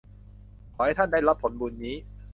[0.73, 1.95] ขอให้ท่านได้รับผลบุญนี้